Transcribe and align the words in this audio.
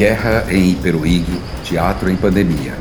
Guerra 0.00 0.46
em 0.48 0.70
Iperuígue, 0.70 1.42
Teatro 1.62 2.08
em 2.08 2.16
Pandemia. 2.16 2.72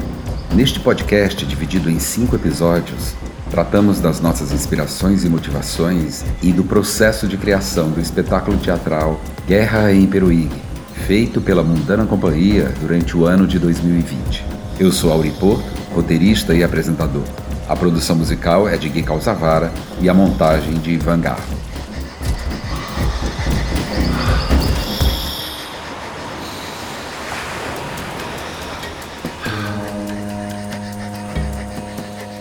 Neste 0.56 0.80
podcast, 0.80 1.46
dividido 1.46 1.90
em 1.90 2.00
cinco 2.00 2.38
episódios, 2.38 3.14
tratamos 3.52 4.00
das 4.00 4.22
nossas 4.22 4.54
inspirações 4.54 5.26
e 5.26 5.30
motivações 5.30 6.24
e 6.42 6.54
do 6.54 6.64
processo 6.64 7.28
de 7.28 7.36
criação 7.36 7.92
do 7.92 8.00
espetáculo 8.00 8.58
teatral 8.58 9.20
Guerra 9.46 9.92
em 9.92 10.06
Iperuígue, 10.06 10.62
feito 11.06 11.42
pela 11.42 11.62
Mundana 11.62 12.06
Companhia 12.06 12.74
durante 12.80 13.18
o 13.18 13.26
ano 13.26 13.46
de 13.46 13.60
2020. 13.60 14.46
Eu 14.80 14.90
sou 14.90 15.12
Auri 15.12 15.32
Porto, 15.32 15.70
roteirista 15.94 16.56
e 16.56 16.64
apresentador. 16.64 17.26
A 17.68 17.76
produção 17.76 18.16
musical 18.16 18.66
é 18.66 18.78
de 18.78 18.88
Gui 18.88 19.04
Calzavara 19.04 19.74
e 20.00 20.08
a 20.08 20.14
montagem 20.14 20.76
de 20.76 20.92
Ivan 20.92 21.20
Garro. 21.20 21.69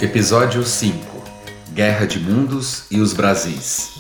Episódio 0.01 0.63
5 0.63 1.25
Guerra 1.73 2.07
de 2.07 2.21
Mundos 2.21 2.85
e 2.89 3.01
os 3.01 3.13
Brasis. 3.13 3.99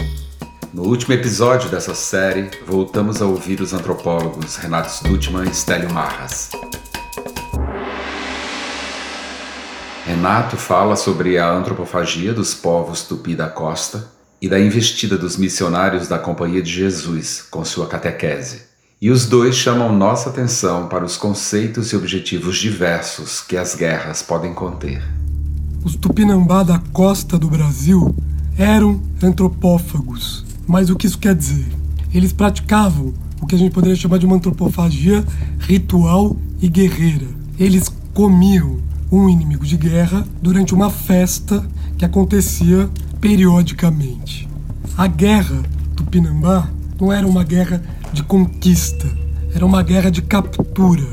No 0.72 0.84
último 0.84 1.12
episódio 1.12 1.68
dessa 1.68 1.92
série, 1.92 2.48
voltamos 2.64 3.20
a 3.20 3.26
ouvir 3.26 3.60
os 3.60 3.72
antropólogos 3.72 4.54
Renato 4.54 4.92
Stutman 4.92 5.50
e 5.50 5.52
Stélio 5.52 5.92
Marras. 5.92 6.50
Renato 10.06 10.56
fala 10.56 10.94
sobre 10.94 11.36
a 11.36 11.50
antropofagia 11.50 12.32
dos 12.32 12.54
povos 12.54 13.02
tupi 13.02 13.34
da 13.34 13.48
costa 13.48 14.08
e 14.40 14.48
da 14.48 14.60
investida 14.60 15.18
dos 15.18 15.36
missionários 15.36 16.06
da 16.06 16.16
Companhia 16.16 16.62
de 16.62 16.70
Jesus 16.70 17.42
com 17.50 17.64
sua 17.64 17.88
catequese. 17.88 18.68
E 19.02 19.10
os 19.10 19.26
dois 19.26 19.56
chamam 19.56 19.92
nossa 19.92 20.30
atenção 20.30 20.86
para 20.86 21.04
os 21.04 21.16
conceitos 21.16 21.92
e 21.92 21.96
objetivos 21.96 22.56
diversos 22.56 23.40
que 23.40 23.56
as 23.56 23.74
guerras 23.74 24.22
podem 24.22 24.54
conter. 24.54 25.02
Os 25.84 25.94
tupinambá 25.94 26.62
da 26.62 26.78
costa 26.92 27.38
do 27.38 27.48
Brasil 27.48 28.14
eram 28.56 29.00
antropófagos. 29.22 30.44
Mas 30.66 30.90
o 30.90 30.96
que 30.96 31.06
isso 31.06 31.18
quer 31.18 31.34
dizer? 31.34 31.66
Eles 32.12 32.32
praticavam 32.32 33.14
o 33.40 33.46
que 33.46 33.54
a 33.54 33.58
gente 33.58 33.72
poderia 33.72 33.96
chamar 33.96 34.18
de 34.18 34.26
uma 34.26 34.36
antropofagia 34.36 35.24
ritual 35.60 36.36
e 36.60 36.68
guerreira. 36.68 37.28
Eles 37.58 37.90
comiam 38.12 38.78
um 39.10 39.28
inimigo 39.28 39.64
de 39.64 39.76
guerra 39.76 40.26
durante 40.42 40.74
uma 40.74 40.90
festa 40.90 41.64
que 41.96 42.04
acontecia 42.04 42.90
periodicamente. 43.20 44.48
A 44.96 45.06
guerra 45.06 45.62
tupinambá 45.94 46.68
não 47.00 47.12
era 47.12 47.26
uma 47.26 47.44
guerra 47.44 47.80
de 48.12 48.22
conquista, 48.22 49.06
era 49.54 49.64
uma 49.64 49.82
guerra 49.82 50.10
de 50.10 50.22
captura. 50.22 51.06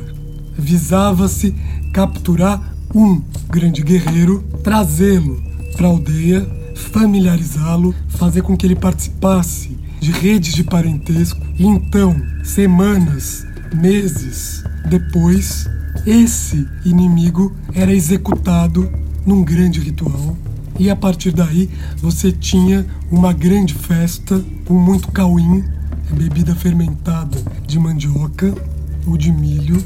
Visava-se 0.57 1.53
capturar 1.94 2.74
um 2.95 3.21
grande 3.49 3.83
guerreiro, 3.83 4.41
trazê-lo 4.63 5.43
para 5.75 5.85
a 5.85 5.89
aldeia, 5.89 6.47
familiarizá-lo, 6.73 7.93
fazer 8.07 8.41
com 8.41 8.55
que 8.55 8.65
ele 8.65 8.75
participasse 8.75 9.77
de 9.99 10.11
redes 10.11 10.53
de 10.53 10.63
parentesco 10.63 11.41
e 11.59 11.66
então, 11.66 12.16
semanas, 12.41 13.45
meses 13.73 14.63
depois, 14.89 15.69
esse 16.05 16.66
inimigo 16.85 17.53
era 17.73 17.93
executado 17.93 18.89
num 19.25 19.43
grande 19.43 19.81
ritual 19.81 20.38
e 20.79 20.89
a 20.89 20.95
partir 20.95 21.31
daí 21.31 21.69
você 21.97 22.31
tinha 22.31 22.85
uma 23.11 23.33
grande 23.33 23.73
festa 23.73 24.43
com 24.66 24.73
muito 24.73 25.11
cauim, 25.11 25.63
bebida 26.11 26.55
fermentada 26.55 27.38
de 27.66 27.77
mandioca 27.79 28.53
ou 29.06 29.17
de 29.17 29.31
milho. 29.31 29.83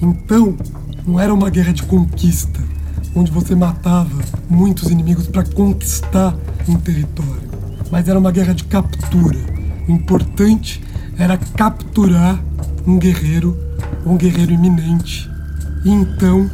Então, 0.00 0.56
não 1.06 1.18
era 1.18 1.32
uma 1.32 1.50
guerra 1.50 1.72
de 1.72 1.82
conquista, 1.82 2.60
onde 3.14 3.30
você 3.30 3.54
matava 3.54 4.22
muitos 4.48 4.90
inimigos 4.90 5.26
para 5.26 5.44
conquistar 5.44 6.34
um 6.68 6.76
território, 6.76 7.42
mas 7.90 8.08
era 8.08 8.18
uma 8.18 8.30
guerra 8.30 8.54
de 8.54 8.64
captura. 8.64 9.38
O 9.88 9.92
importante 9.92 10.82
era 11.18 11.36
capturar 11.36 12.40
um 12.86 12.98
guerreiro, 12.98 13.56
um 14.06 14.16
guerreiro 14.16 14.52
iminente, 14.52 15.30
e 15.84 15.90
então 15.90 16.50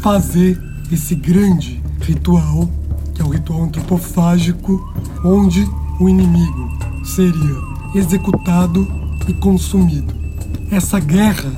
fazer 0.00 0.60
esse 0.92 1.14
grande 1.14 1.82
ritual, 2.00 2.68
que 3.14 3.22
é 3.22 3.24
o 3.24 3.28
ritual 3.28 3.64
antropofágico, 3.64 4.92
onde 5.24 5.66
o 5.98 6.08
inimigo 6.08 6.70
seria 7.04 7.70
executado 7.94 8.86
e 9.26 9.34
consumido. 9.34 10.14
Essa 10.70 11.00
guerra 11.00 11.52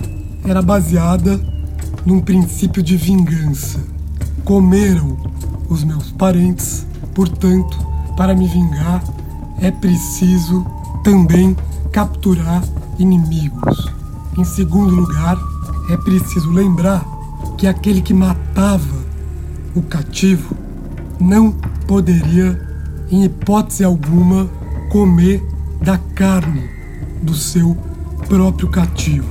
era 0.45 0.63
baseada 0.63 1.52
num 2.05 2.21
princípio 2.21 2.83
de 2.83 2.97
vingança. 2.97 3.81
Comeram 4.45 5.17
os 5.69 5.85
meus 5.85 6.11
parentes, 6.11 6.87
portanto, 7.15 7.79
para 8.17 8.35
me 8.35 8.47
vingar 8.47 9.03
é 9.63 9.71
preciso 9.71 10.67
também 11.05 11.57
capturar 11.93 12.63
inimigos. 12.99 13.93
Em 14.37 14.45
segundo 14.45 14.93
lugar, 14.93 15.39
é 15.89 15.97
preciso 15.97 16.51
lembrar 16.51 17.05
que 17.57 17.67
aquele 17.67 18.03
que 18.03 18.13
matava 18.13 19.03
o 19.75 19.83
cativo 19.83 20.57
não 21.21 21.53
poderia, 21.87 22.61
em 23.09 23.25
hipótese 23.25 23.85
alguma, 23.85 24.49
comer 24.91 25.41
da 25.81 25.97
carne 25.97 26.69
do 27.23 27.35
seu 27.35 27.77
próprio 28.29 28.69
cativo. 28.69 29.29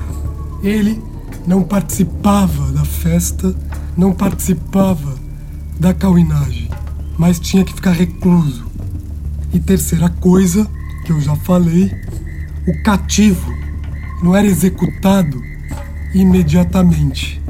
Ele 0.64 1.04
não 1.46 1.64
participava 1.64 2.72
da 2.72 2.86
festa, 2.86 3.56
não 3.98 4.14
participava 4.14 5.16
da 5.80 5.94
cauinagem, 5.94 6.70
mas 7.18 7.40
tinha 7.40 7.64
que 7.64 7.74
ficar 7.74 7.92
recluso. 7.92 8.66
E 9.54 9.60
terceira 9.60 10.10
coisa, 10.10 10.68
que 11.06 11.12
eu 11.12 11.20
já 11.20 11.36
falei, 11.36 11.92
o 12.68 12.84
cativo 12.84 13.52
não 14.22 14.36
era 14.36 14.48
executado 14.48 15.42
imediatamente. 16.14 17.42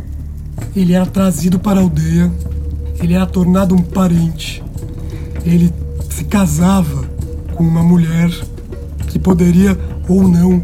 Ele 0.75 0.93
era 0.93 1.05
trazido 1.05 1.59
para 1.59 1.79
a 1.79 1.83
aldeia, 1.83 2.31
ele 2.99 3.13
era 3.13 3.25
tornado 3.25 3.75
um 3.75 3.81
parente, 3.81 4.63
ele 5.45 5.73
se 6.09 6.23
casava 6.23 7.03
com 7.55 7.63
uma 7.63 7.83
mulher 7.83 8.29
que 9.07 9.19
poderia 9.19 9.77
ou 10.07 10.27
não 10.27 10.63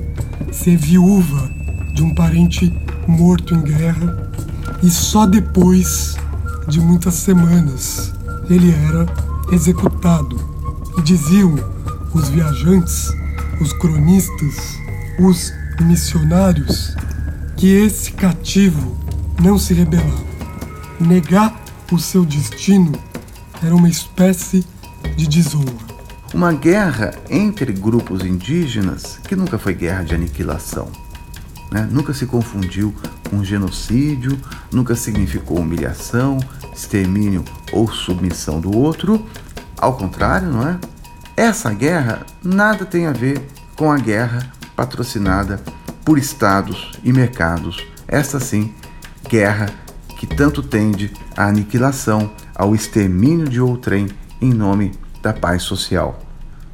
ser 0.52 0.78
viúva 0.78 1.50
de 1.94 2.02
um 2.02 2.16
parente 2.16 2.74
morto 3.08 3.54
em 3.54 3.62
guerra, 3.62 4.30
e 4.84 4.90
só 4.90 5.26
depois 5.26 6.16
de 6.68 6.80
muitas 6.80 7.16
semanas 7.16 8.14
ele 8.50 8.72
era 8.72 9.06
executado. 9.52 10.38
E 10.98 11.02
diziam 11.02 11.56
os 12.14 12.30
viajantes, 12.30 13.12
os 13.62 13.72
cronistas, 13.74 14.78
os 15.20 15.54
missionários, 15.82 16.96
que 17.56 17.68
esse 17.68 18.12
cativo 18.12 18.98
não 19.42 19.58
se 19.58 19.74
rebelava. 19.74 20.28
Negar 21.00 21.64
o 21.92 22.00
seu 22.00 22.26
destino 22.26 22.92
era 23.64 23.76
uma 23.76 23.90
espécie 23.90 24.66
de 25.16 25.28
desonra. 25.28 25.88
Uma 26.34 26.52
guerra 26.52 27.14
entre 27.30 27.72
grupos 27.72 28.26
indígenas 28.26 29.20
que 29.28 29.36
nunca 29.36 29.58
foi 29.58 29.74
guerra 29.74 30.04
de 30.04 30.14
aniquilação 30.14 30.92
né? 31.72 31.88
nunca 31.92 32.14
se 32.14 32.26
confundiu 32.26 32.94
com 33.30 33.44
genocídio, 33.44 34.40
nunca 34.72 34.96
significou 34.96 35.60
humilhação, 35.60 36.38
extermínio 36.74 37.44
ou 37.72 37.92
submissão 37.92 38.60
do 38.60 38.76
outro. 38.76 39.26
Ao 39.78 39.96
contrário, 39.96 40.50
não 40.50 40.68
é? 40.68 40.80
Essa 41.36 41.72
guerra 41.74 42.26
nada 42.44 42.86
tem 42.86 43.06
a 43.06 43.12
ver 43.12 43.48
com 43.76 43.92
a 43.92 43.98
guerra 43.98 44.52
patrocinada 44.76 45.62
por 46.04 46.18
estados 46.18 46.94
e 47.04 47.14
mercados. 47.14 47.86
Essa 48.08 48.40
sim, 48.40 48.74
guerra 49.30 49.70
que 50.18 50.26
tanto 50.26 50.64
tende 50.64 51.14
à 51.36 51.48
aniquilação, 51.48 52.32
ao 52.56 52.74
extermínio 52.74 53.48
de 53.48 53.62
outrem 53.62 54.08
em 54.42 54.52
nome 54.52 54.94
da 55.22 55.32
paz 55.32 55.62
social. 55.64 56.20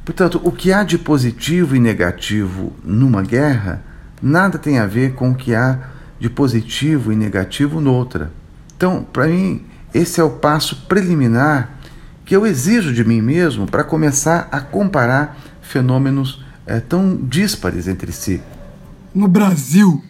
Portanto, 0.04 0.40
o 0.42 0.52
que 0.52 0.72
há 0.72 0.82
de 0.82 0.98
positivo 0.98 1.76
e 1.76 1.80
negativo 1.80 2.72
numa 2.82 3.22
guerra 3.22 3.82
nada 4.24 4.58
tem 4.58 4.78
a 4.78 4.86
ver 4.86 5.12
com 5.12 5.30
o 5.30 5.34
que 5.34 5.54
há 5.54 5.78
de 6.18 6.30
positivo 6.30 7.12
e 7.12 7.16
negativo 7.16 7.80
noutra. 7.80 8.32
Então, 8.76 9.06
para 9.12 9.26
mim, 9.26 9.62
esse 9.92 10.20
é 10.20 10.24
o 10.24 10.30
passo 10.30 10.86
preliminar 10.88 11.78
que 12.24 12.34
eu 12.34 12.46
exijo 12.46 12.92
de 12.92 13.04
mim 13.04 13.20
mesmo 13.20 13.66
para 13.66 13.84
começar 13.84 14.48
a 14.50 14.60
comparar 14.60 15.38
fenômenos 15.60 16.42
é, 16.66 16.80
tão 16.80 17.16
díspares 17.16 17.86
entre 17.86 18.10
si. 18.12 18.40
No 19.14 19.28
Brasil 19.28 20.02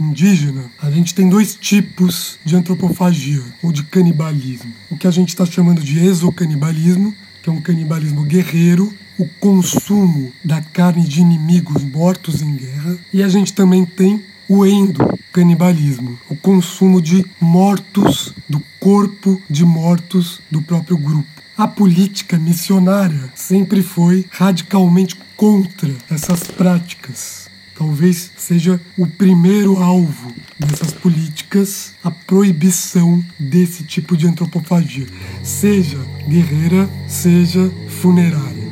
indígena, 0.00 0.64
a 0.80 0.90
gente 0.90 1.14
tem 1.14 1.28
dois 1.28 1.54
tipos 1.54 2.38
de 2.46 2.56
antropofagia, 2.56 3.42
ou 3.62 3.70
de 3.70 3.82
canibalismo. 3.84 4.72
O 4.90 4.96
que 4.96 5.06
a 5.06 5.10
gente 5.10 5.28
está 5.28 5.44
chamando 5.44 5.82
de 5.82 5.98
exocanibalismo, 6.02 7.12
que 7.42 7.48
é 7.48 7.52
um 7.52 7.60
canibalismo 7.60 8.22
guerreiro, 8.22 8.92
o 9.18 9.26
consumo 9.38 10.32
da 10.44 10.60
carne 10.60 11.06
de 11.06 11.20
inimigos 11.20 11.82
mortos 11.84 12.40
em 12.40 12.54
guerra. 12.54 12.98
E 13.12 13.22
a 13.22 13.28
gente 13.28 13.52
também 13.52 13.84
tem 13.84 14.24
o 14.48 14.66
endocanibalismo, 14.66 16.18
o 16.28 16.34
consumo 16.34 17.00
de 17.00 17.24
mortos, 17.40 18.34
do 18.48 18.60
corpo 18.80 19.40
de 19.48 19.64
mortos 19.64 20.40
do 20.50 20.62
próprio 20.62 20.96
grupo. 20.96 21.28
A 21.56 21.68
política 21.68 22.38
missionária 22.38 23.30
sempre 23.34 23.82
foi 23.82 24.24
radicalmente 24.30 25.16
contra 25.36 25.94
essas 26.10 26.44
práticas. 26.44 27.49
Talvez 27.80 28.30
seja 28.36 28.78
o 28.94 29.06
primeiro 29.06 29.82
alvo 29.82 30.30
dessas 30.58 30.92
políticas 30.92 31.94
a 32.04 32.10
proibição 32.10 33.24
desse 33.38 33.84
tipo 33.84 34.18
de 34.18 34.26
antropofagia, 34.26 35.06
seja 35.42 35.96
guerreira, 36.28 36.86
seja 37.08 37.72
funerária. 37.88 38.68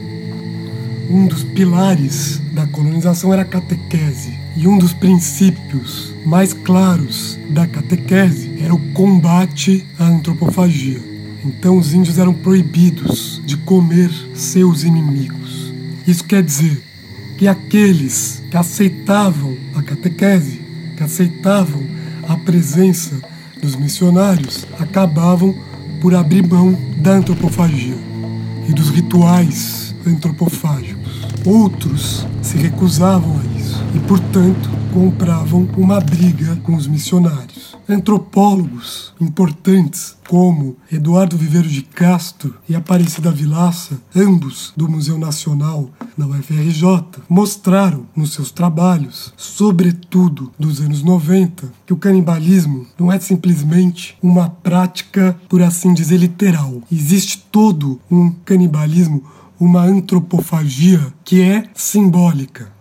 Um 1.09 1.27
dos 1.27 1.43
pilares 1.43 2.39
da 2.53 2.67
colonização 2.67 3.33
era 3.33 3.41
a 3.41 3.47
catequese, 3.47 4.39
e 4.55 4.69
um 4.69 4.77
dos 4.77 4.93
princípios 4.93 6.13
mais 6.27 6.53
claros 6.53 7.39
da 7.49 7.67
catequese 7.67 8.63
era 8.63 8.75
o 8.75 8.93
combate 8.93 9.87
à 9.99 10.05
antropofagia. 10.05 11.01
Então 11.43 11.79
os 11.79 11.95
índios 11.95 12.19
eram 12.19 12.35
proibidos 12.35 13.41
de 13.47 13.57
comer 13.57 14.11
seus 14.35 14.83
inimigos. 14.83 15.73
Isso 16.07 16.25
quer 16.25 16.43
dizer 16.43 16.88
que 17.39 17.47
aqueles 17.47 18.43
que 18.51 18.57
aceitavam 18.57 19.57
a 19.77 19.83
catequese, 19.83 20.61
que 20.97 21.05
aceitavam 21.05 21.81
a 22.29 22.37
presença 22.37 23.17
dos 23.63 23.77
missionários, 23.77 24.67
acabavam 24.79 25.55
por 26.01 26.17
abrir 26.17 26.45
mão 26.45 26.77
da 27.01 27.13
antropofagia 27.13 27.97
e 28.69 28.73
dos 28.73 28.91
rituais 28.91 29.95
antropofágicos. 30.05 31.23
Outros 31.47 32.27
se 32.43 32.59
recusavam 32.59 33.39
a 33.39 33.59
isso 33.59 33.85
e, 33.95 34.01
portanto, 34.01 34.69
compravam 34.93 35.69
uma 35.77 36.01
briga 36.01 36.57
com 36.65 36.75
os 36.75 36.89
missionários. 36.89 37.58
Antropólogos 37.89 39.15
importantes 39.19 40.15
como 40.29 40.77
Eduardo 40.93 41.39
Viveiro 41.39 41.67
de 41.67 41.81
Castro 41.81 42.55
e 42.69 42.77
Aparecida 42.77 43.31
Vilaça, 43.31 43.99
ambos 44.15 44.75
do 44.77 44.87
Museu 44.87 45.17
Nacional 45.17 45.91
na 46.15 46.27
UFRJ, 46.27 46.85
mostraram 47.31 48.05
nos 48.15 48.35
seus 48.35 48.51
trabalhos, 48.51 49.33
sobretudo 49.39 50.53
dos 50.59 50.83
anos 50.83 51.03
90, 51.03 51.73
que 51.87 51.95
o 51.95 51.97
canibalismo 51.97 52.87
não 52.99 53.11
é 53.11 53.19
simplesmente 53.19 54.19
uma 54.23 54.51
prática, 54.51 55.41
por 55.49 55.63
assim 55.63 55.95
dizer, 55.95 56.19
literal. 56.19 56.83
Existe 56.93 57.39
todo 57.51 57.99
um 58.11 58.31
canibalismo 58.45 59.25
uma 59.59 59.83
antropofagia 59.83 61.13
que 61.25 61.41
é 61.41 61.65
simbólica. 61.75 62.78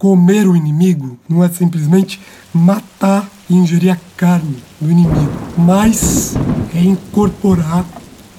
Comer 0.00 0.48
o 0.48 0.56
inimigo 0.56 1.18
não 1.28 1.44
é 1.44 1.48
simplesmente 1.50 2.18
matar 2.54 3.28
e 3.50 3.54
ingerir 3.54 3.92
a 3.92 3.98
carne 4.16 4.56
do 4.80 4.90
inimigo, 4.90 5.30
mas 5.58 6.34
é 6.74 6.80
incorporar 6.80 7.84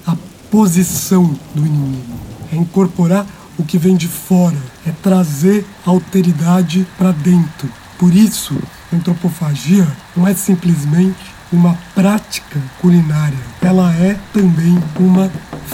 a 0.07 0.15
posição 0.49 1.37
do 1.53 1.63
inimigo, 1.63 2.17
é 2.51 2.55
incorporar 2.55 3.27
o 3.59 3.63
que 3.63 3.77
vem 3.77 3.95
de 3.95 4.07
fora, 4.07 4.57
é 4.87 4.91
trazer 5.03 5.63
alteridade 5.85 6.87
para 6.97 7.11
dentro. 7.11 7.69
Por 7.99 8.11
isso, 8.11 8.57
antropofagia 8.91 9.87
não 10.17 10.27
é 10.27 10.33
simplesmente 10.33 11.31
uma 11.53 11.77
prática 11.93 12.59
culinária, 12.81 13.37
ela 13.61 13.93
é 13.93 14.17
também 14.33 14.79
uma 14.99 15.31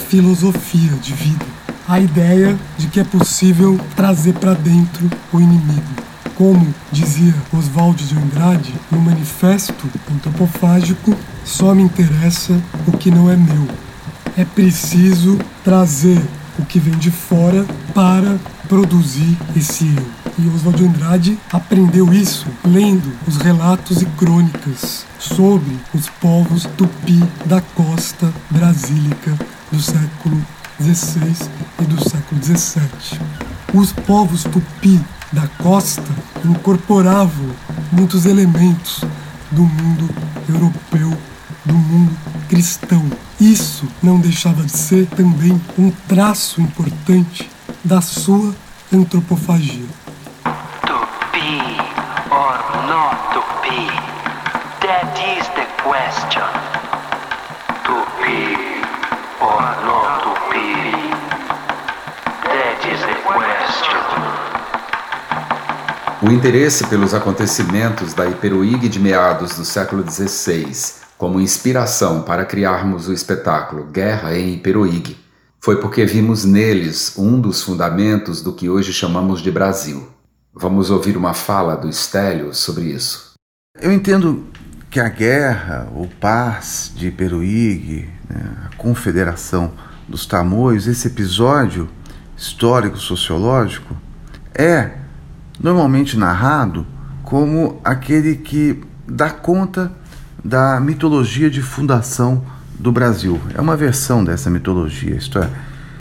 filosofia 0.09 0.91
de 1.01 1.13
vida 1.13 1.56
a 1.87 1.99
ideia 1.99 2.57
de 2.77 2.87
que 2.87 2.99
é 2.99 3.03
possível 3.03 3.79
trazer 3.95 4.33
para 4.33 4.53
dentro 4.53 5.09
o 5.31 5.39
inimigo. 5.39 6.07
Como 6.35 6.73
dizia 6.91 7.33
Oswald 7.51 8.03
de 8.05 8.15
Andrade 8.15 8.73
no 8.91 8.99
manifesto 8.99 9.89
antropofágico, 10.13 11.15
só 11.43 11.73
me 11.73 11.83
interessa 11.83 12.61
o 12.85 12.97
que 12.97 13.09
não 13.09 13.31
é 13.31 13.35
meu. 13.35 13.67
É 14.35 14.43
preciso 14.43 15.39
trazer 15.63 16.21
o 16.59 16.65
que 16.65 16.79
vem 16.79 16.95
de 16.97 17.09
fora 17.09 17.65
para 17.93 18.37
produzir 18.67 19.37
esse 19.55 19.85
eu. 19.85 20.05
E 20.37 20.47
Oswald 20.49 20.77
de 20.77 20.85
Andrade 20.85 21.39
aprendeu 21.51 22.13
isso 22.13 22.45
lendo 22.63 23.11
os 23.25 23.37
relatos 23.37 24.01
e 24.01 24.05
crônicas 24.05 25.05
sobre 25.17 25.75
os 25.95 26.09
povos 26.09 26.67
tupi 26.77 27.23
da 27.45 27.61
costa 27.61 28.31
brasílica 28.51 29.33
do 29.71 29.81
século 29.81 30.39
XVI 30.81 31.49
e 31.79 31.83
do 31.85 32.09
século 32.09 32.41
XVII. 32.41 33.19
Os 33.73 33.91
povos 33.91 34.43
tupi 34.43 34.99
da 35.31 35.47
costa 35.61 36.03
incorporavam 36.45 37.49
muitos 37.91 38.25
elementos 38.25 39.03
do 39.51 39.63
mundo 39.63 40.09
europeu, 40.47 41.17
do 41.65 41.73
mundo 41.73 42.17
cristão. 42.47 43.03
Isso 43.39 43.87
não 44.01 44.19
deixava 44.19 44.63
de 44.63 44.71
ser 44.71 45.05
também 45.07 45.61
um 45.77 45.91
traço 46.07 46.61
importante 46.61 47.49
da 47.83 48.01
sua 48.01 48.55
antropofagia. 48.93 49.85
Tupi 50.81 51.77
or 52.31 52.57
not 52.87 53.17
Tupi? 53.33 53.87
That 54.81 55.19
is 55.37 55.47
the 55.49 55.67
question. 55.83 56.47
Tupi 57.83 58.55
or 59.41 59.86
O 66.19 66.31
interesse 66.31 66.87
pelos 66.87 67.13
acontecimentos 67.13 68.15
da 68.15 68.27
Iperuígue 68.27 68.89
de 68.89 68.99
meados 68.99 69.55
do 69.55 69.63
século 69.63 70.03
XVI 70.09 70.73
como 71.15 71.39
inspiração 71.39 72.23
para 72.23 72.43
criarmos 72.43 73.07
o 73.07 73.13
espetáculo 73.13 73.85
Guerra 73.85 74.35
em 74.35 74.55
Iperuígue 74.55 75.15
foi 75.59 75.79
porque 75.79 76.07
vimos 76.07 76.43
neles 76.43 77.15
um 77.19 77.39
dos 77.39 77.61
fundamentos 77.61 78.41
do 78.41 78.51
que 78.51 78.67
hoje 78.67 78.91
chamamos 78.91 79.41
de 79.41 79.51
Brasil. 79.51 80.07
Vamos 80.55 80.89
ouvir 80.89 81.15
uma 81.15 81.35
fala 81.35 81.75
do 81.75 81.91
Stélio 81.93 82.51
sobre 82.51 82.85
isso. 82.85 83.33
Eu 83.79 83.91
entendo 83.91 84.43
que 84.89 84.99
a 84.99 85.09
guerra, 85.09 85.87
o 85.95 86.07
paz 86.07 86.91
de 86.95 87.09
Iperuígue, 87.09 88.09
né, 88.27 88.53
a 88.65 88.75
confederação 88.75 89.71
dos 90.07 90.25
tamoios, 90.25 90.87
esse 90.87 91.09
episódio 91.09 91.87
histórico-sociológico 92.35 93.95
é 94.55 95.05
normalmente 95.59 96.17
narrado 96.17 96.85
como 97.23 97.79
aquele 97.83 98.35
que 98.35 98.81
dá 99.07 99.29
conta 99.29 99.91
da 100.43 100.79
mitologia 100.79 101.49
de 101.49 101.61
fundação 101.61 102.43
do 102.79 102.91
Brasil. 102.91 103.39
É 103.53 103.61
uma 103.61 103.75
versão 103.75 104.23
dessa 104.23 104.49
mitologia, 104.49 105.15
isto 105.15 105.39
é, 105.39 105.49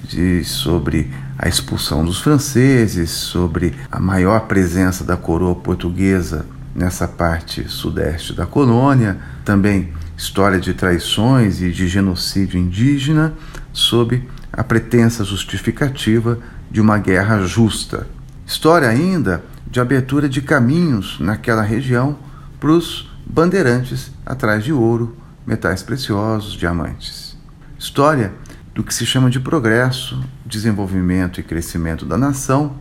de, 0.04 0.44
sobre 0.44 1.10
a 1.38 1.48
expulsão 1.48 2.04
dos 2.04 2.20
franceses, 2.20 3.10
sobre 3.10 3.74
a 3.90 3.98
maior 3.98 4.40
presença 4.40 5.04
da 5.04 5.16
coroa 5.16 5.54
portuguesa 5.54 6.46
nessa 6.74 7.08
parte 7.08 7.68
sudeste 7.68 8.34
da 8.34 8.46
colônia, 8.46 9.18
também 9.44 9.92
história 10.16 10.58
de 10.58 10.74
traições 10.74 11.60
e 11.60 11.70
de 11.70 11.88
genocídio 11.88 12.58
indígena, 12.58 13.34
sob 13.72 14.22
a 14.52 14.64
pretensa 14.64 15.24
justificativa 15.24 16.38
de 16.70 16.80
uma 16.80 16.98
guerra 16.98 17.40
justa. 17.42 18.06
História 18.46 18.88
ainda 18.88 19.44
de 19.66 19.80
abertura 19.80 20.28
de 20.28 20.40
caminhos 20.40 21.18
naquela 21.18 21.62
região 21.62 22.16
para 22.60 22.70
os 22.70 23.10
bandeirantes 23.26 24.12
atrás 24.24 24.62
de 24.62 24.72
ouro, 24.72 25.16
metais 25.44 25.82
preciosos, 25.82 26.52
diamantes. 26.52 27.36
História 27.76 28.32
do 28.72 28.84
que 28.84 28.94
se 28.94 29.04
chama 29.04 29.28
de 29.28 29.40
progresso, 29.40 30.24
desenvolvimento 30.44 31.40
e 31.40 31.42
crescimento 31.42 32.06
da 32.06 32.16
nação, 32.16 32.76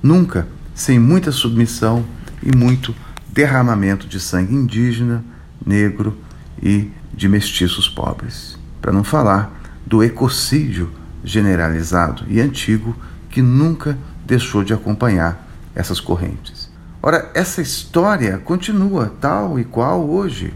nunca 0.00 0.46
sem 0.76 0.98
muita 0.98 1.32
submissão 1.32 2.04
e 2.40 2.56
muito 2.56 2.94
derramamento 3.32 4.06
de 4.06 4.20
sangue 4.20 4.54
indígena, 4.54 5.24
negro 5.64 6.16
e 6.62 6.88
de 7.12 7.28
mestiços 7.28 7.88
pobres. 7.88 8.56
Para 8.80 8.92
não 8.92 9.02
falar 9.02 9.60
do 9.84 10.04
ecocídio 10.04 10.92
generalizado 11.24 12.24
e 12.28 12.40
antigo 12.40 12.96
que 13.28 13.42
nunca 13.42 13.98
deixou 14.30 14.62
de 14.62 14.72
acompanhar 14.72 15.44
essas 15.74 15.98
correntes. 15.98 16.70
Ora, 17.02 17.30
essa 17.34 17.60
história 17.60 18.38
continua 18.38 19.12
tal 19.20 19.58
e 19.58 19.64
qual 19.64 20.08
hoje. 20.08 20.54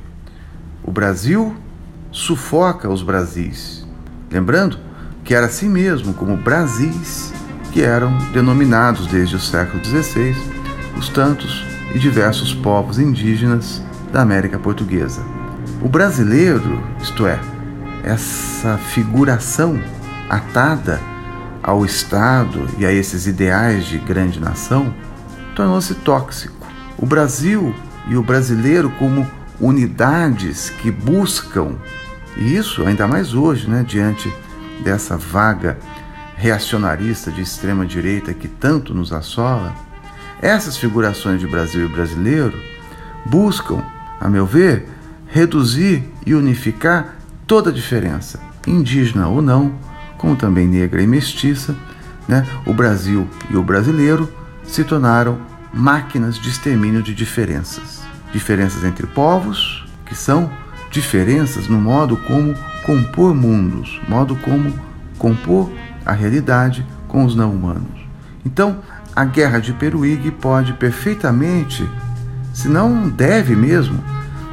O 0.84 0.92
Brasil 0.92 1.56
sufoca 2.12 2.88
os 2.88 3.02
Brasis. 3.02 3.84
Lembrando 4.30 4.78
que 5.24 5.34
era 5.34 5.46
assim 5.46 5.68
mesmo 5.68 6.14
como 6.14 6.36
Brasis 6.36 7.32
que 7.72 7.82
eram 7.82 8.16
denominados 8.32 9.08
desde 9.08 9.34
o 9.34 9.40
século 9.40 9.84
XVI 9.84 10.36
os 10.96 11.08
tantos 11.08 11.66
e 11.92 11.98
diversos 11.98 12.54
povos 12.54 13.00
indígenas 13.00 13.82
da 14.12 14.22
América 14.22 14.56
Portuguesa. 14.56 15.22
O 15.82 15.88
brasileiro, 15.88 16.80
isto 17.02 17.26
é, 17.26 17.40
essa 18.04 18.78
figuração 18.78 19.80
atada 20.30 21.00
ao 21.64 21.82
Estado 21.82 22.68
e 22.78 22.84
a 22.84 22.92
esses 22.92 23.26
ideais 23.26 23.86
de 23.86 23.96
grande 23.96 24.38
nação, 24.38 24.94
tornou-se 25.56 25.94
tóxico. 25.94 26.54
O 26.98 27.06
Brasil 27.06 27.74
e 28.06 28.16
o 28.16 28.22
brasileiro 28.22 28.90
como 28.98 29.26
unidades 29.58 30.68
que 30.68 30.90
buscam, 30.90 31.76
e 32.36 32.54
isso 32.54 32.86
ainda 32.86 33.08
mais 33.08 33.32
hoje, 33.32 33.68
né, 33.68 33.82
diante 33.86 34.30
dessa 34.82 35.16
vaga 35.16 35.78
reacionarista 36.36 37.30
de 37.30 37.40
extrema 37.40 37.86
direita 37.86 38.34
que 38.34 38.46
tanto 38.46 38.92
nos 38.92 39.10
assola, 39.10 39.74
essas 40.42 40.76
figurações 40.76 41.40
de 41.40 41.46
Brasil 41.46 41.86
e 41.86 41.88
brasileiro 41.88 42.60
buscam, 43.24 43.82
a 44.20 44.28
meu 44.28 44.44
ver, 44.44 44.86
reduzir 45.28 46.12
e 46.26 46.34
unificar 46.34 47.16
toda 47.46 47.70
a 47.70 47.72
diferença, 47.72 48.38
indígena 48.66 49.28
ou 49.28 49.40
não, 49.40 49.72
como 50.18 50.36
também 50.36 50.66
negra 50.66 51.02
e 51.02 51.06
mestiça, 51.06 51.74
né? 52.26 52.46
o 52.66 52.72
Brasil 52.72 53.28
e 53.50 53.56
o 53.56 53.62
brasileiro 53.62 54.32
se 54.64 54.84
tornaram 54.84 55.38
máquinas 55.72 56.38
de 56.38 56.48
extermínio 56.48 57.02
de 57.02 57.14
diferenças. 57.14 58.02
Diferenças 58.32 58.84
entre 58.84 59.06
povos, 59.06 59.84
que 60.06 60.14
são 60.14 60.50
diferenças 60.90 61.68
no 61.68 61.80
modo 61.80 62.16
como 62.16 62.54
compor 62.84 63.34
mundos, 63.34 64.00
modo 64.08 64.36
como 64.36 64.72
compor 65.18 65.70
a 66.04 66.12
realidade 66.12 66.86
com 67.08 67.24
os 67.24 67.34
não-humanos. 67.34 68.04
Então, 68.44 68.78
a 69.14 69.24
guerra 69.24 69.58
de 69.58 69.72
Peruígue 69.72 70.30
pode 70.30 70.72
perfeitamente, 70.74 71.88
se 72.52 72.68
não 72.68 73.08
deve 73.08 73.56
mesmo, 73.56 74.02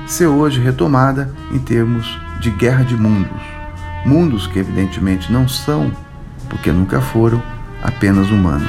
ser 0.07 0.27
hoje 0.27 0.59
retomada 0.59 1.33
em 1.51 1.59
termos 1.59 2.19
de 2.39 2.49
guerra 2.51 2.83
de 2.83 2.95
mundos. 2.95 3.41
Mundos 4.05 4.47
que 4.47 4.59
evidentemente 4.59 5.31
não 5.31 5.47
são, 5.47 5.91
porque 6.49 6.71
nunca 6.71 6.99
foram, 6.99 7.41
apenas 7.83 8.29
humanos. 8.29 8.67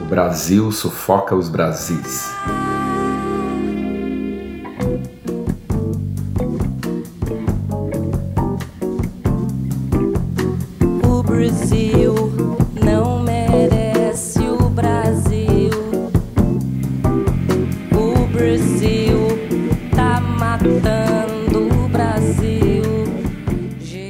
O 0.00 0.04
Brasil 0.04 0.72
sufoca 0.72 1.36
os 1.36 1.48
Brasis. 1.48 2.34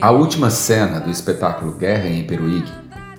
A 0.09 0.11
última 0.11 0.49
cena 0.49 1.01
do 1.01 1.11
espetáculo 1.11 1.73
Guerra 1.73 2.09
em 2.09 2.27
Peruígue 2.27 2.73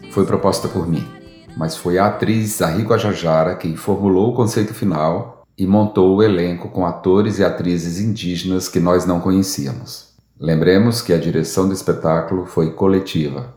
foi 0.09 0.25
proposta 0.25 0.67
por 0.67 0.87
mim, 0.87 1.07
mas 1.55 1.77
foi 1.77 1.99
a 1.99 2.07
atriz 2.07 2.57
Zahri 2.57 2.81
Guajajara 2.81 3.55
quem 3.55 3.75
formulou 3.75 4.31
o 4.31 4.35
conceito 4.35 4.73
final 4.73 5.43
e 5.55 5.67
montou 5.67 6.15
o 6.15 6.23
elenco 6.23 6.69
com 6.69 6.87
atores 6.87 7.37
e 7.37 7.43
atrizes 7.43 7.99
indígenas 7.99 8.67
que 8.67 8.79
nós 8.79 9.05
não 9.05 9.19
conhecíamos. 9.19 10.15
Lembremos 10.39 10.99
que 10.99 11.13
a 11.13 11.19
direção 11.19 11.67
do 11.67 11.75
espetáculo 11.75 12.47
foi 12.47 12.71
coletiva. 12.71 13.53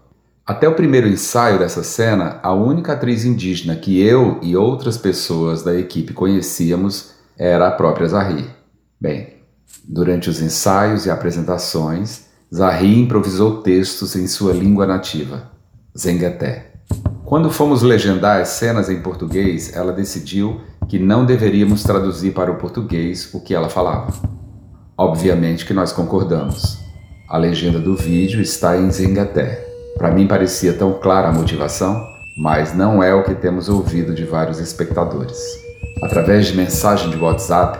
Até 0.47 0.69
o 0.69 0.75
primeiro 0.75 1.09
ensaio 1.09 1.59
dessa 1.59 1.83
cena, 1.83 2.39
a 2.43 2.53
única 2.53 2.93
atriz 2.93 3.25
indígena 3.25 3.77
que 3.77 3.99
eu 3.99 4.41
e 4.43 4.55
outras 4.55 4.99
pessoas 4.99 5.63
da 5.63 5.75
equipe 5.75 6.13
conhecíamos 6.13 7.15
era 7.39 7.69
a 7.69 7.73
própria 7.73 8.09
Zahri. 8.09 8.45
Bem, 9.01 9.39
durante 9.89 10.29
os 10.29 10.43
ensaios 10.43 11.07
e 11.07 11.11
apresentações, 11.11 12.31
Zahri 12.55 13.01
improvisou 13.01 13.63
textos 13.63 14.15
em 14.15 14.27
sua 14.27 14.53
língua 14.53 14.85
nativa, 14.85 15.51
Zengaté. 15.97 16.73
Quando 17.25 17.51
fomos 17.51 17.81
legendar 17.81 18.43
as 18.43 18.49
cenas 18.49 18.91
em 18.91 19.01
português, 19.01 19.75
ela 19.75 19.91
decidiu 19.91 20.61
que 20.87 20.99
não 20.99 21.25
deveríamos 21.25 21.83
traduzir 21.83 22.33
para 22.35 22.53
o 22.53 22.57
português 22.57 23.33
o 23.33 23.41
que 23.41 23.55
ela 23.55 23.71
falava. 23.71 24.13
Obviamente 24.99 25.65
que 25.65 25.73
nós 25.73 25.93
concordamos. 25.93 26.77
A 27.27 27.39
legenda 27.39 27.79
do 27.79 27.97
vídeo 27.97 28.43
está 28.43 28.77
em 28.77 28.91
Zengaté. 28.91 29.67
Para 29.97 30.11
mim 30.11 30.27
parecia 30.27 30.75
tão 30.75 30.93
clara 31.01 31.29
a 31.29 31.33
motivação, 31.33 32.05
mas 32.37 32.75
não 32.75 33.03
é 33.03 33.15
o 33.15 33.25
que 33.25 33.35
temos 33.35 33.71
ouvido 33.71 34.15
de 34.15 34.27
vários 34.27 34.59
espectadores. 34.59 35.39
Através 36.03 36.49
de 36.49 36.57
mensagem 36.59 37.09
de 37.09 37.17
WhatsApp, 37.17 37.79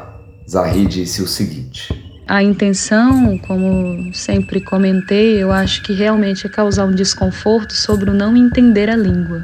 Zahri 0.49 0.87
disse 0.87 1.21
o 1.21 1.29
seguinte: 1.29 2.12
A 2.33 2.43
intenção, 2.43 3.37
como 3.37 4.11
sempre 4.15 4.59
comentei, 4.59 5.43
eu 5.43 5.53
acho 5.53 5.83
que 5.83 5.93
realmente 5.93 6.47
é 6.47 6.49
causar 6.49 6.87
um 6.87 6.95
desconforto 6.95 7.75
sobre 7.75 8.09
o 8.09 8.15
não 8.15 8.35
entender 8.35 8.89
a 8.89 8.97
língua. 8.97 9.43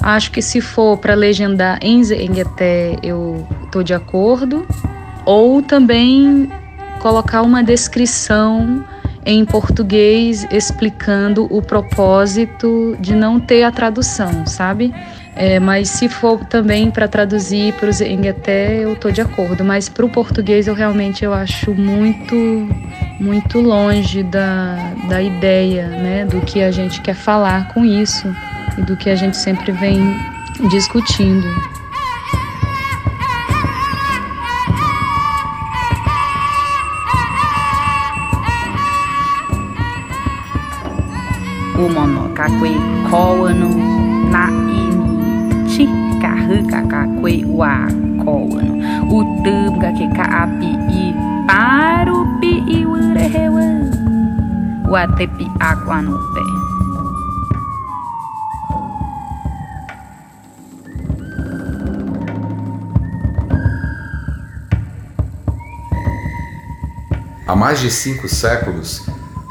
Acho 0.00 0.30
que 0.30 0.40
se 0.40 0.62
for 0.62 0.96
para 0.96 1.12
legendar 1.12 1.78
em 1.82 2.02
Zengueté, 2.02 2.96
eu 3.02 3.46
estou 3.66 3.82
de 3.82 3.92
acordo, 3.92 4.66
ou 5.26 5.60
também 5.60 6.50
colocar 6.98 7.42
uma 7.42 7.62
descrição 7.62 8.82
em 9.26 9.44
português 9.44 10.46
explicando 10.50 11.46
o 11.54 11.60
propósito 11.60 12.96
de 13.00 13.14
não 13.14 13.38
ter 13.38 13.64
a 13.64 13.70
tradução, 13.70 14.46
sabe? 14.46 14.94
É, 15.34 15.58
mas 15.58 15.88
se 15.88 16.08
for 16.08 16.44
também 16.44 16.90
para 16.90 17.08
traduzir 17.08 17.72
para 17.74 17.88
o 17.88 17.92
Zengueté, 17.92 18.84
eu 18.84 18.92
estou 18.92 19.10
de 19.10 19.20
acordo. 19.20 19.64
Mas 19.64 19.88
para 19.88 20.04
o 20.04 20.10
português 20.10 20.66
eu 20.66 20.74
realmente 20.74 21.24
eu 21.24 21.32
acho 21.32 21.74
muito, 21.74 22.34
muito 23.18 23.60
longe 23.60 24.22
da, 24.22 24.76
da 25.08 25.22
ideia, 25.22 25.88
né, 25.88 26.24
do 26.26 26.40
que 26.42 26.62
a 26.62 26.70
gente 26.70 27.00
quer 27.00 27.14
falar 27.14 27.72
com 27.72 27.84
isso 27.84 28.34
e 28.76 28.82
do 28.82 28.96
que 28.96 29.08
a 29.08 29.16
gente 29.16 29.36
sempre 29.36 29.72
vem 29.72 30.16
discutindo. 30.68 31.48
umono 41.82 42.28
kakwe 42.34 42.76
kowano 43.10 43.70
na 44.30 44.46
kakakwe 46.92 47.44
wa 47.48 47.88
kowano 48.24 48.76
utum 49.08 49.80
kake 49.80 50.06
ka 50.12 50.24
api 50.44 50.70
i 50.92 51.04
paru 51.48 52.28
pi 52.40 52.52
i 52.68 52.84
urehewa 52.84 53.64
wa 54.92 55.06
tepi 55.16 55.48
aquano 55.60 56.20
pe. 56.36 56.44
Há 67.46 67.56
mais 67.56 67.80
de 67.80 67.90
cinco 67.90 68.28
séculos, 68.28 69.04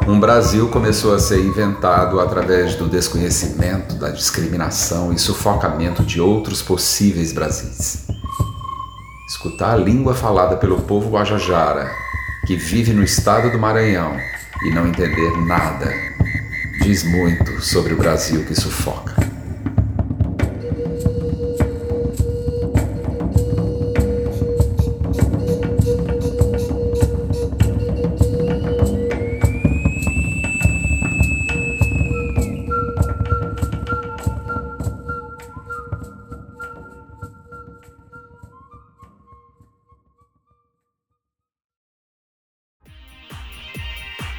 um 0.08 0.20
Brasil 0.20 0.68
começou 0.70 1.14
a 1.14 1.20
ser 1.20 1.40
inventado 1.40 2.20
através 2.20 2.76
do 2.76 2.90
desconhecimento, 2.90 3.96
da 3.96 4.10
discriminação 4.10 5.14
e 5.14 5.20
sufocamento 5.20 6.04
de 6.04 6.20
outros 6.20 6.62
possíveis 6.62 7.32
Brasis. 7.32 8.08
Escutar 9.30 9.74
a 9.74 9.78
língua 9.78 10.14
falada 10.14 10.58
pelo 10.58 10.82
povo 10.82 11.12
Guajajara, 11.12 11.90
que 12.46 12.56
vive 12.56 12.94
no 12.94 13.04
estado 13.04 13.52
do 13.52 13.60
Maranhão, 13.60 14.18
e 14.64 14.74
não 14.74 14.88
entender 14.88 15.32
nada, 15.46 15.92
diz 16.82 17.04
muito 17.04 17.62
sobre 17.62 17.94
o 17.94 17.98
Brasil 17.98 18.44
que 18.46 18.56
sufoca. 18.56 19.21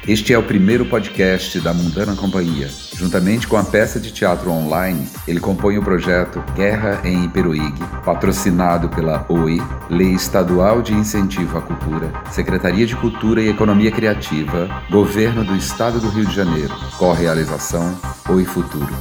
Este 0.05 0.33
é 0.33 0.37
o 0.37 0.43
primeiro 0.43 0.85
podcast 0.85 1.61
da 1.61 1.73
Mundana 1.73 2.13
Companhia. 2.13 2.69
Juntamente 2.93 3.47
com 3.47 3.55
a 3.55 3.63
peça 3.63 4.01
de 4.01 4.11
teatro 4.11 4.51
online, 4.51 5.07
ele 5.25 5.39
compõe 5.39 5.77
o 5.77 5.81
projeto 5.81 6.43
Guerra 6.53 6.99
em 7.05 7.23
Iperuígue, 7.23 7.81
patrocinado 8.03 8.89
pela 8.89 9.25
OI, 9.29 9.61
Lei 9.89 10.11
Estadual 10.13 10.81
de 10.81 10.93
Incentivo 10.93 11.57
à 11.57 11.61
Cultura, 11.61 12.11
Secretaria 12.31 12.85
de 12.85 12.97
Cultura 12.97 13.41
e 13.41 13.47
Economia 13.47 13.91
Criativa, 13.91 14.69
Governo 14.91 15.45
do 15.45 15.55
Estado 15.55 16.01
do 16.01 16.09
Rio 16.09 16.25
de 16.25 16.35
Janeiro, 16.35 16.75
Correalização 16.97 17.97
OI 18.27 18.43
Futuro. 18.43 18.93